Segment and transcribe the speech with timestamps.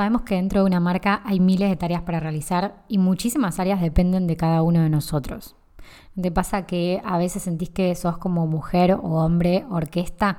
[0.00, 3.82] Sabemos que dentro de una marca hay miles de tareas para realizar y muchísimas áreas
[3.82, 5.56] dependen de cada uno de nosotros.
[6.18, 10.38] ¿Te pasa que a veces sentís que sos como mujer o hombre orquesta?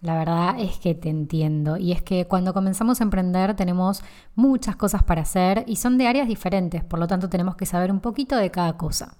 [0.00, 1.76] La verdad es que te entiendo.
[1.76, 4.02] Y es que cuando comenzamos a emprender tenemos
[4.34, 7.92] muchas cosas para hacer y son de áreas diferentes, por lo tanto tenemos que saber
[7.92, 9.14] un poquito de cada cosa.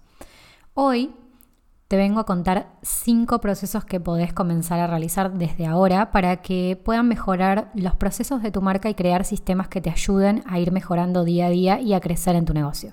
[0.74, 1.14] Hoy
[1.88, 6.78] te vengo a contar cinco procesos que podés comenzar a realizar desde ahora para que
[6.84, 10.70] puedan mejorar los procesos de tu marca y crear sistemas que te ayuden a ir
[10.70, 12.92] mejorando día a día y a crecer en tu negocio.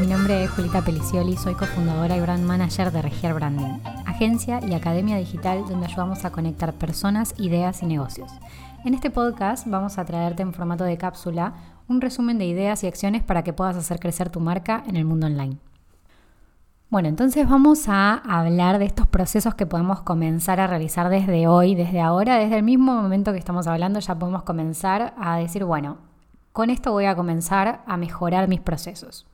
[0.00, 4.72] Mi nombre es Julita Pelicioli, soy cofundadora y brand manager de Regier Branding, agencia y
[4.72, 8.30] academia digital donde ayudamos a conectar personas, ideas y negocios.
[8.84, 11.54] En este podcast vamos a traerte en formato de cápsula
[11.88, 15.04] un resumen de ideas y acciones para que puedas hacer crecer tu marca en el
[15.04, 15.56] mundo online.
[16.90, 21.74] Bueno, entonces vamos a hablar de estos procesos que podemos comenzar a realizar desde hoy,
[21.74, 25.98] desde ahora, desde el mismo momento que estamos hablando, ya podemos comenzar a decir, bueno,
[26.52, 29.26] con esto voy a comenzar a mejorar mis procesos.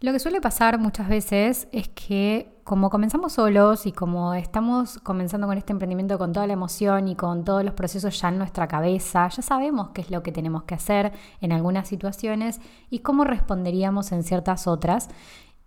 [0.00, 5.48] Lo que suele pasar muchas veces es que como comenzamos solos y como estamos comenzando
[5.48, 8.68] con este emprendimiento con toda la emoción y con todos los procesos ya en nuestra
[8.68, 13.24] cabeza, ya sabemos qué es lo que tenemos que hacer en algunas situaciones y cómo
[13.24, 15.08] responderíamos en ciertas otras,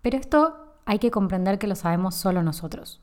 [0.00, 3.02] pero esto hay que comprender que lo sabemos solo nosotros.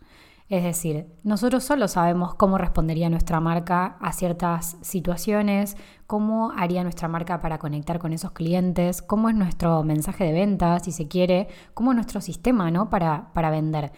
[0.50, 7.08] Es decir, nosotros solo sabemos cómo respondería nuestra marca a ciertas situaciones, cómo haría nuestra
[7.08, 11.50] marca para conectar con esos clientes, cómo es nuestro mensaje de venta, si se quiere,
[11.75, 12.89] cómo es nuestro sistema ¿no?
[12.89, 13.92] para, para vender.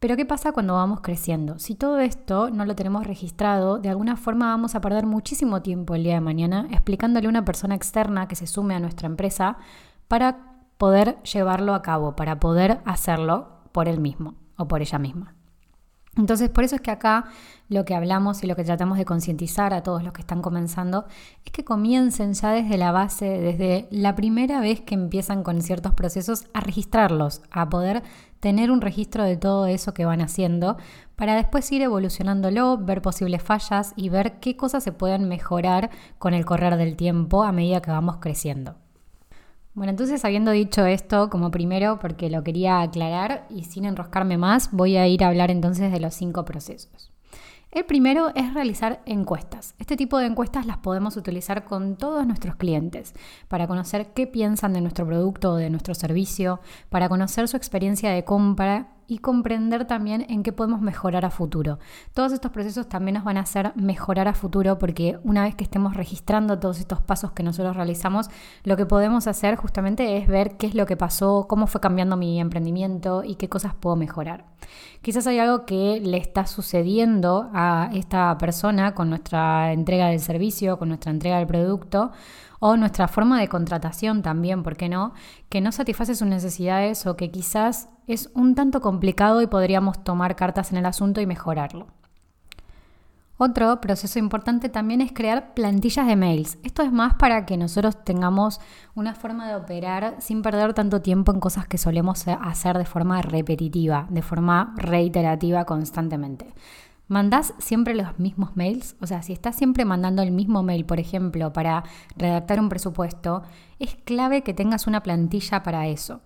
[0.00, 1.60] Pero ¿qué pasa cuando vamos creciendo?
[1.60, 5.94] Si todo esto no lo tenemos registrado, de alguna forma vamos a perder muchísimo tiempo
[5.94, 9.58] el día de mañana explicándole a una persona externa que se sume a nuestra empresa
[10.08, 15.37] para poder llevarlo a cabo, para poder hacerlo por él mismo o por ella misma.
[16.18, 17.26] Entonces, por eso es que acá
[17.68, 21.06] lo que hablamos y lo que tratamos de concientizar a todos los que están comenzando
[21.44, 25.94] es que comiencen ya desde la base, desde la primera vez que empiezan con ciertos
[25.94, 28.02] procesos, a registrarlos, a poder
[28.40, 30.76] tener un registro de todo eso que van haciendo,
[31.14, 36.34] para después ir evolucionándolo, ver posibles fallas y ver qué cosas se pueden mejorar con
[36.34, 38.76] el correr del tiempo a medida que vamos creciendo.
[39.78, 44.72] Bueno, entonces habiendo dicho esto como primero, porque lo quería aclarar y sin enroscarme más,
[44.72, 47.12] voy a ir a hablar entonces de los cinco procesos.
[47.70, 49.76] El primero es realizar encuestas.
[49.78, 53.14] Este tipo de encuestas las podemos utilizar con todos nuestros clientes
[53.46, 56.58] para conocer qué piensan de nuestro producto o de nuestro servicio,
[56.88, 61.78] para conocer su experiencia de compra y comprender también en qué podemos mejorar a futuro.
[62.12, 65.64] Todos estos procesos también nos van a hacer mejorar a futuro porque una vez que
[65.64, 68.28] estemos registrando todos estos pasos que nosotros realizamos,
[68.64, 72.18] lo que podemos hacer justamente es ver qué es lo que pasó, cómo fue cambiando
[72.18, 74.44] mi emprendimiento y qué cosas puedo mejorar.
[75.00, 80.78] Quizás hay algo que le está sucediendo a esta persona con nuestra entrega del servicio,
[80.78, 82.12] con nuestra entrega del producto
[82.60, 85.12] o nuestra forma de contratación también, ¿por qué no?
[85.48, 90.36] Que no satisface sus necesidades o que quizás es un tanto complicado y podríamos tomar
[90.36, 91.86] cartas en el asunto y mejorarlo.
[93.40, 96.58] Otro proceso importante también es crear plantillas de mails.
[96.64, 98.60] Esto es más para que nosotros tengamos
[98.96, 103.22] una forma de operar sin perder tanto tiempo en cosas que solemos hacer de forma
[103.22, 106.52] repetitiva, de forma reiterativa constantemente.
[107.08, 108.94] ¿Mandás siempre los mismos mails?
[109.00, 111.84] O sea, si estás siempre mandando el mismo mail, por ejemplo, para
[112.16, 113.42] redactar un presupuesto,
[113.78, 116.20] es clave que tengas una plantilla para eso.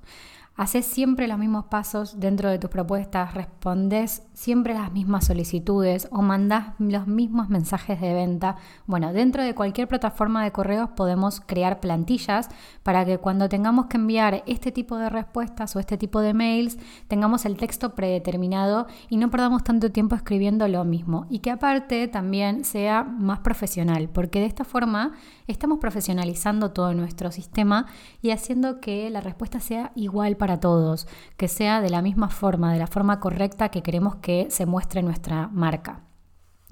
[0.55, 6.21] Haces siempre los mismos pasos dentro de tus propuestas, respondes siempre las mismas solicitudes o
[6.21, 8.57] mandas los mismos mensajes de venta.
[8.87, 12.51] Bueno, dentro de cualquier plataforma de correos podemos crear plantillas
[12.83, 16.77] para que cuando tengamos que enviar este tipo de respuestas o este tipo de mails,
[17.09, 21.27] tengamos el texto predeterminado y no perdamos tanto tiempo escribiendo lo mismo.
[21.31, 25.13] Y que aparte también sea más profesional, porque de esta forma
[25.47, 27.87] estamos profesionalizando todo nuestro sistema
[28.21, 31.07] y haciendo que la respuesta sea igual para todos,
[31.37, 35.01] que sea de la misma forma, de la forma correcta que queremos que se muestre
[35.01, 36.01] nuestra marca.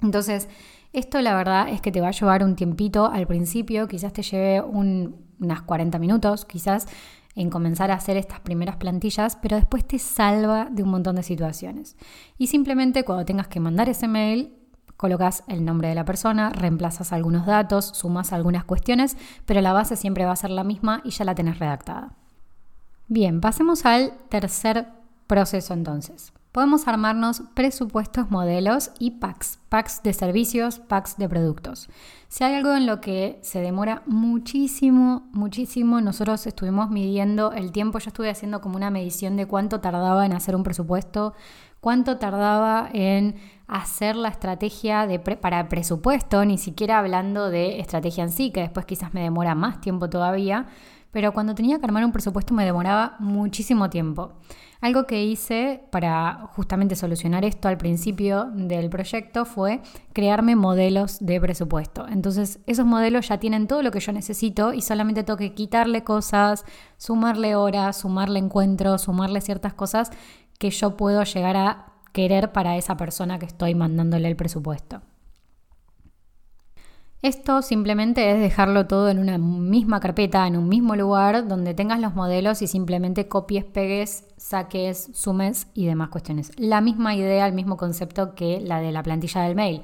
[0.01, 0.49] Entonces,
[0.91, 4.23] esto la verdad es que te va a llevar un tiempito al principio, quizás te
[4.23, 6.85] lleve unas 40 minutos, quizás
[7.33, 11.23] en comenzar a hacer estas primeras plantillas, pero después te salva de un montón de
[11.23, 11.95] situaciones.
[12.37, 14.53] Y simplemente cuando tengas que mandar ese mail,
[14.97, 19.15] colocas el nombre de la persona, reemplazas algunos datos, sumas algunas cuestiones,
[19.45, 22.17] pero la base siempre va a ser la misma y ya la tenés redactada.
[23.13, 24.87] Bien, pasemos al tercer
[25.27, 26.31] proceso entonces.
[26.53, 31.89] podemos armarnos presupuestos, modelos y packs, packs de servicios, packs de productos.
[32.29, 37.99] Si hay algo en lo que se demora muchísimo, muchísimo, nosotros estuvimos midiendo el tiempo,
[37.99, 41.33] yo estuve haciendo como una medición de cuánto tardaba en hacer un presupuesto,
[41.81, 43.35] cuánto tardaba en
[43.67, 48.85] hacer la estrategia de para presupuesto, ni siquiera hablando de estrategia en sí, que después
[48.85, 50.67] quizás me demora más tiempo todavía,
[51.11, 54.33] pero cuando tenía que armar un presupuesto me demoraba muchísimo tiempo.
[54.81, 59.81] Algo que hice para justamente solucionar esto al principio del proyecto fue
[60.11, 62.07] crearme modelos de presupuesto.
[62.07, 66.03] Entonces esos modelos ya tienen todo lo que yo necesito y solamente tengo que quitarle
[66.03, 66.65] cosas,
[66.97, 70.09] sumarle horas, sumarle encuentros, sumarle ciertas cosas
[70.57, 75.01] que yo puedo llegar a querer para esa persona que estoy mandándole el presupuesto.
[77.21, 81.99] Esto simplemente es dejarlo todo en una misma carpeta, en un mismo lugar, donde tengas
[81.99, 86.51] los modelos y simplemente copies, pegues, saques, sumes y demás cuestiones.
[86.57, 89.83] La misma idea, el mismo concepto que la de la plantilla del mail.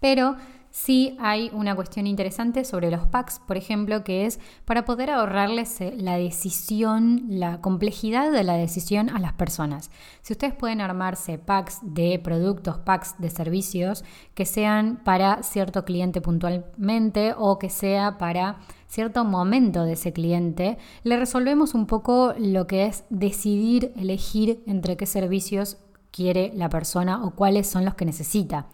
[0.00, 0.36] Pero
[0.70, 5.80] Sí hay una cuestión interesante sobre los packs, por ejemplo, que es para poder ahorrarles
[5.80, 9.90] eh, la decisión, la complejidad de la decisión a las personas.
[10.20, 14.04] Si ustedes pueden armarse packs de productos, packs de servicios
[14.34, 20.78] que sean para cierto cliente puntualmente o que sea para cierto momento de ese cliente,
[21.02, 25.78] le resolvemos un poco lo que es decidir, elegir entre qué servicios
[26.10, 28.66] quiere la persona o cuáles son los que necesita.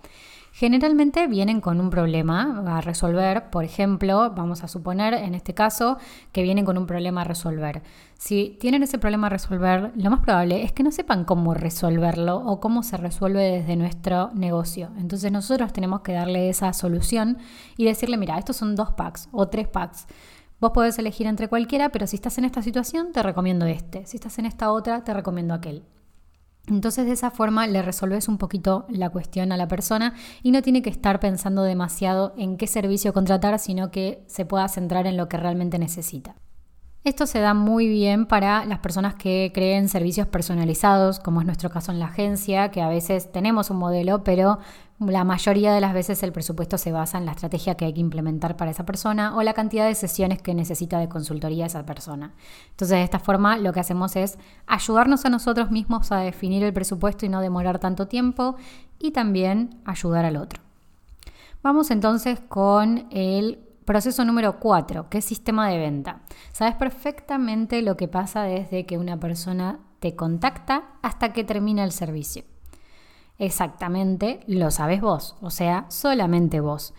[0.57, 5.99] Generalmente vienen con un problema a resolver, por ejemplo, vamos a suponer en este caso
[6.31, 7.83] que vienen con un problema a resolver.
[8.17, 12.37] Si tienen ese problema a resolver, lo más probable es que no sepan cómo resolverlo
[12.37, 14.93] o cómo se resuelve desde nuestro negocio.
[14.97, 17.39] Entonces nosotros tenemos que darle esa solución
[17.77, 20.07] y decirle, mira, estos son dos packs o tres packs.
[20.61, 24.07] Vos podés elegir entre cualquiera, pero si estás en esta situación, te recomiendo este.
[24.07, 25.83] Si estás en esta otra, te recomiendo aquel.
[26.67, 30.63] Entonces de esa forma le resolves un poquito la cuestión a la persona y no
[30.63, 35.17] tiene que estar pensando demasiado en qué servicio contratar, sino que se pueda centrar en
[35.17, 36.37] lo que realmente necesita.
[37.05, 41.69] Esto se da muy bien para las personas que creen servicios personalizados, como es nuestro
[41.69, 44.59] caso en la agencia, que a veces tenemos un modelo, pero
[44.99, 48.01] la mayoría de las veces el presupuesto se basa en la estrategia que hay que
[48.01, 52.33] implementar para esa persona o la cantidad de sesiones que necesita de consultoría esa persona.
[52.71, 56.73] Entonces, de esta forma, lo que hacemos es ayudarnos a nosotros mismos a definir el
[56.73, 58.57] presupuesto y no demorar tanto tiempo
[58.99, 60.63] y también ayudar al otro.
[61.63, 66.23] Vamos entonces con el Proceso número 4, que es sistema de venta.
[66.53, 71.93] Sabes perfectamente lo que pasa desde que una persona te contacta hasta que termina el
[71.93, 72.45] servicio.
[73.39, 76.95] Exactamente lo sabes vos, o sea, solamente vos.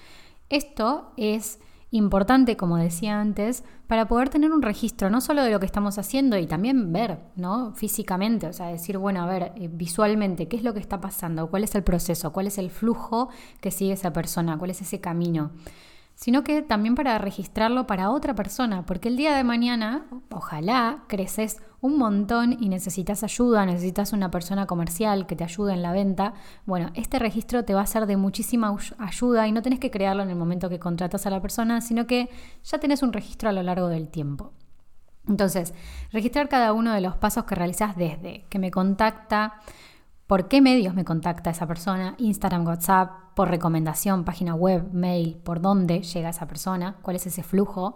[0.49, 1.59] Esto es
[1.89, 5.97] importante, como decía antes, para poder tener un registro no solo de lo que estamos
[5.97, 7.73] haciendo y también ver, ¿no?
[7.73, 11.49] Físicamente, o sea, decir, bueno, a ver, eh, visualmente, ¿qué es lo que está pasando?
[11.49, 12.31] ¿Cuál es el proceso?
[12.33, 13.29] ¿Cuál es el flujo
[13.61, 14.57] que sigue esa persona?
[14.57, 15.51] ¿Cuál es ese camino?
[16.15, 21.61] Sino que también para registrarlo para otra persona, porque el día de mañana, ojalá, creces
[21.81, 26.33] un montón y necesitas ayuda, necesitas una persona comercial que te ayude en la venta,
[26.65, 30.23] bueno, este registro te va a ser de muchísima ayuda y no tenés que crearlo
[30.23, 32.29] en el momento que contratas a la persona, sino que
[32.63, 34.53] ya tenés un registro a lo largo del tiempo.
[35.27, 35.73] Entonces,
[36.11, 39.59] registrar cada uno de los pasos que realizas desde que me contacta,
[40.27, 45.61] por qué medios me contacta esa persona, Instagram, WhatsApp, por recomendación, página web, mail, por
[45.61, 47.95] dónde llega esa persona, cuál es ese flujo.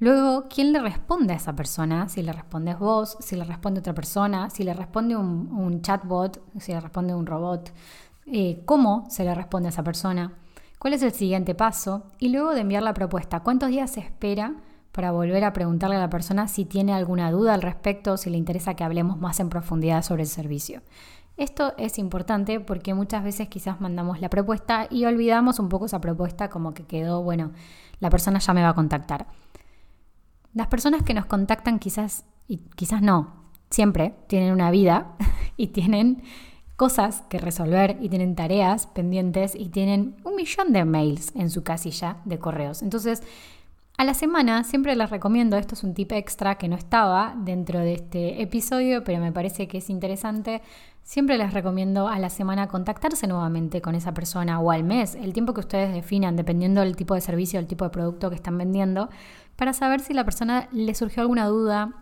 [0.00, 2.08] Luego, ¿quién le responde a esa persona?
[2.08, 6.72] Si le respondes vos, si le responde otra persona, si le responde un, chatbot, si
[6.72, 7.72] le responde un robot,
[8.26, 10.32] eh, cómo se le responde a esa persona,
[10.80, 14.56] cuál es el siguiente paso y luego de enviar la propuesta, cuántos días se espera
[14.90, 18.38] para volver a preguntarle a la persona si tiene alguna duda al respecto si le
[18.38, 20.82] interesa que hablemos más en profundidad sobre el servicio.
[21.36, 26.00] Esto es importante porque muchas veces quizás mandamos la propuesta y olvidamos un poco esa
[26.00, 27.52] propuesta como que quedó, bueno,
[28.00, 29.26] la persona ya me va a contactar.
[30.54, 35.16] Las personas que nos contactan quizás, y quizás no, siempre tienen una vida
[35.56, 36.22] y tienen
[36.76, 41.62] cosas que resolver y tienen tareas pendientes y tienen un millón de mails en su
[41.62, 42.82] casilla de correos.
[42.82, 43.22] Entonces,
[43.98, 47.78] a la semana siempre les recomiendo, esto es un tip extra que no estaba dentro
[47.78, 50.62] de este episodio, pero me parece que es interesante,
[51.02, 55.32] siempre les recomiendo a la semana contactarse nuevamente con esa persona o al mes, el
[55.32, 58.58] tiempo que ustedes definan, dependiendo del tipo de servicio, el tipo de producto que están
[58.58, 59.08] vendiendo,
[59.56, 61.94] para saber si la persona le surgió alguna duda,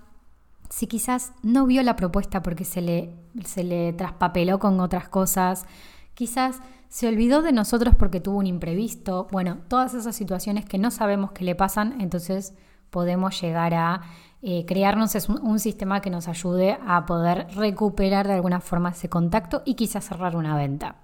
[0.68, 5.66] si quizás no vio la propuesta porque se le, se le traspapeló con otras cosas,
[6.14, 10.90] quizás se olvidó de nosotros porque tuvo un imprevisto, bueno, todas esas situaciones que no
[10.90, 12.54] sabemos que le pasan, entonces
[12.90, 14.02] podemos llegar a
[14.42, 19.62] eh, crearnos un, sistema que nos ayude a poder recuperar de alguna forma ese contacto
[19.66, 20.96] y quizás cerrar una venta.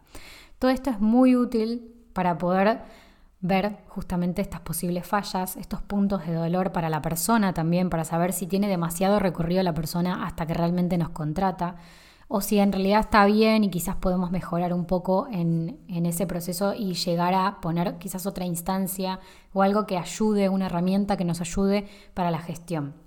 [0.59, 2.81] Todo esto es muy útil para poder
[3.41, 8.33] ver justamente estas posibles fallas, estos puntos de dolor para la persona también, para saber
[8.33, 11.77] si tiene demasiado recorrido la persona hasta que realmente nos contrata
[12.29, 16.75] o si en realidad está bien y quizás podemos mejorar un poco en, ese proceso
[16.75, 19.21] y llegar a poner quizás otra instancia
[19.53, 23.06] o algo que ayude, una herramienta que nos ayude para la gestión.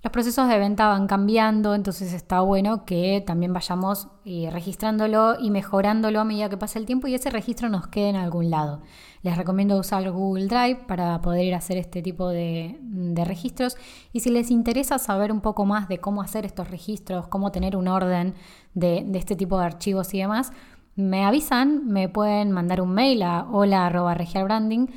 [0.00, 5.50] Los procesos de venta van cambiando, entonces está bueno que también vayamos eh, registrándolo y
[5.50, 8.80] mejorándolo a medida que pasa el tiempo y ese registro nos quede en algún lado.
[9.22, 12.78] Les recomiendo usar Google Drive para poder hacer este tipo de,
[13.26, 13.76] registros
[14.12, 17.76] y si les interesa saber un poco más de cómo hacer estos registros, cómo tener
[17.76, 18.34] un orden
[18.74, 20.52] de, de este tipo de archivos y demás,
[20.94, 24.90] me avisan, me pueden mandar un mail a hola.regialbranding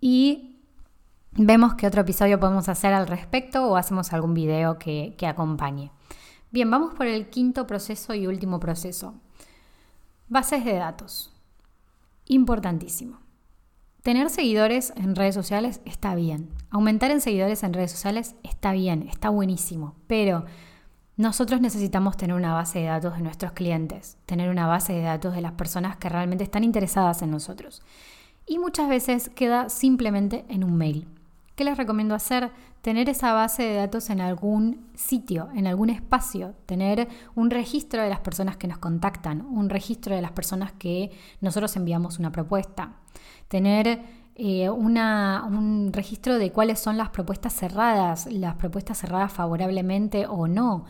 [0.00, 0.47] y
[1.38, 5.90] vemos qué otro episodio podemos hacer al respecto o hacemos algún video que, que acompañe.
[6.50, 9.14] Bien, vamos por el quinto proceso y último proceso.
[10.28, 11.32] Bases de datos.
[12.26, 13.18] Importantísimo.
[14.02, 16.50] Tener seguidores en redes sociales está bien.
[16.70, 19.94] Aumentar en seguidores en redes sociales está bien, está buenísimo.
[20.06, 20.44] Pero
[21.16, 25.34] nosotros necesitamos tener una base de datos de nuestros clientes, tener una base de datos
[25.34, 27.82] de las personas que realmente están interesadas en nosotros.
[28.46, 31.06] Y muchas veces queda simplemente en un mail.
[31.58, 32.52] ¿Qué les recomiendo hacer?
[32.82, 38.08] Tener esa base de datos en algún sitio, en algún espacio, tener un registro de
[38.08, 41.10] las personas que nos contactan, un registro de las personas que
[41.40, 42.92] nosotros enviamos una propuesta,
[43.48, 44.04] tener
[44.36, 50.84] eh, un registro de cuáles son las propuestas cerradas, las propuestas cerradas favorablemente o no,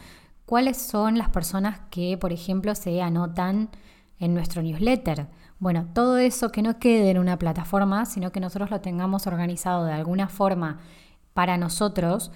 [0.44, 3.70] cuáles son las personas que, por ejemplo, se anotan
[4.20, 5.28] en nuestro newsletter.
[5.60, 9.84] Bueno, todo eso que no quede en una plataforma, sino que nosotros lo tengamos organizado
[9.84, 10.78] de alguna forma
[11.34, 12.30] para nosotros,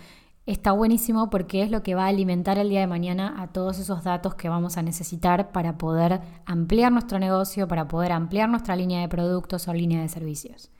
[0.44, 3.78] está buenísimo porque es lo que va a alimentar el día de mañana a todos
[3.78, 8.74] esos datos que vamos a necesitar para poder ampliar nuestro negocio, para poder ampliar nuestra
[8.74, 10.70] línea de productos o línea de servicios.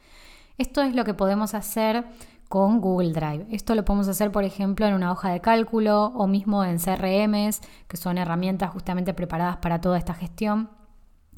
[0.58, 2.04] Esto es lo que podemos hacer
[2.48, 3.46] con Google Drive.
[3.50, 7.60] Esto lo podemos hacer, por ejemplo, en una hoja de cálculo o mismo en CRMs,
[7.86, 10.81] que son herramientas justamente preparadas para toda esta gestión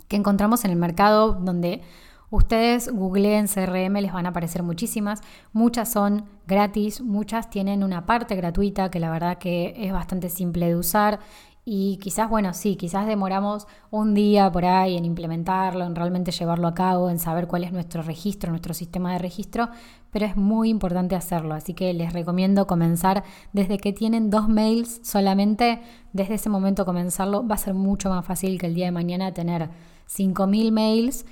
[0.09, 1.83] que encontramos en el mercado donde
[2.31, 5.21] ustedes googleen CRM, les van a aparecer muchísimas.
[5.53, 10.67] Muchas son gratis, muchas tienen una parte gratuita que la verdad que es bastante simple
[10.67, 11.21] de usar
[11.67, 16.69] y quizás, bueno, sí, quizás demoramos un día por ahí en implementarlo, en realmente llevarlo
[16.69, 19.71] a cabo, en saber cuál es nuestro registro, nuestro sistema de registro,
[20.11, 21.55] pero es muy importante hacerlo.
[21.55, 25.81] Así que les recomiendo comenzar desde que tienen dos mails solamente,
[26.13, 27.47] desde ese momento comenzarlo.
[27.49, 29.71] Va a ser mucho más fácil que el día de mañana tener
[30.07, 31.25] 5.000 mails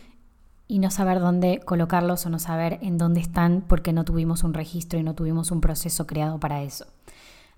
[0.67, 4.55] y no saber dónde colocarlos o no saber en dónde están porque no tuvimos un
[4.55, 6.87] registro y no tuvimos un proceso creado para eso.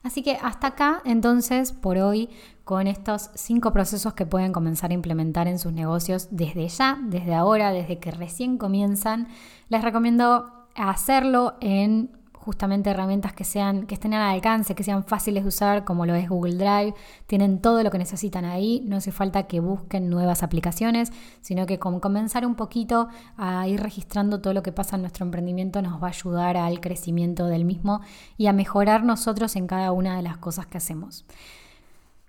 [0.04, 2.28] Así que hasta acá, entonces, por hoy,
[2.62, 7.34] con estos cinco procesos que pueden comenzar a implementar en sus negocios desde ya, desde
[7.34, 9.28] ahora, desde que recién comienzan,
[9.70, 12.10] les recomiendo hacerlo en
[12.44, 16.14] justamente herramientas que sean que estén al alcance, que sean fáciles de usar, como lo
[16.14, 16.94] es Google Drive.
[17.26, 21.10] Tienen todo lo que necesitan ahí, no hace falta que busquen nuevas aplicaciones,
[21.40, 23.08] sino que con comenzar un poquito
[23.38, 26.80] a ir registrando todo lo que pasa en nuestro emprendimiento nos va a ayudar al
[26.80, 28.02] crecimiento del mismo
[28.36, 31.24] y a mejorar nosotros en cada una de las cosas que hacemos.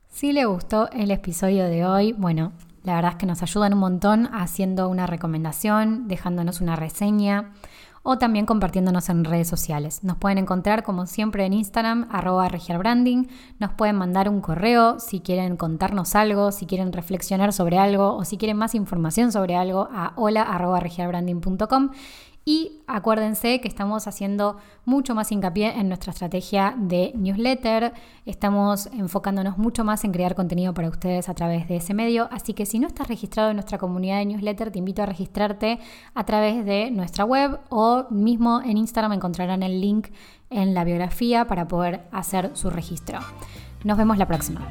[0.10, 2.54] Si le gustó el episodio de hoy, bueno,
[2.86, 7.51] la verdad es que nos ayudan un montón haciendo una recomendación, dejándonos una reseña
[8.04, 10.04] o también compartiéndonos en redes sociales.
[10.04, 13.27] Nos pueden encontrar como siempre en Instagram, arroba regialbranding,
[13.58, 18.24] nos pueden mandar un correo si quieren contarnos algo, si quieren reflexionar sobre algo o
[18.24, 20.80] si quieren más información sobre algo a hola arroba
[22.46, 27.92] y acuérdense que estamos haciendo mucho más hincapié en nuestra estrategia de newsletter,
[28.28, 32.54] estamos enfocándonos mucho más en crear contenido para ustedes a través de ese medio, así
[32.54, 35.80] que si no estás registrado en nuestra comunidad de newsletter, te invito a registrarte
[36.14, 40.10] a través de nuestra web o mismo en Instagram encontrarán el link
[40.52, 43.20] en la biografía para poder hacer su registro.
[43.84, 44.68] Nos vemos la próxima.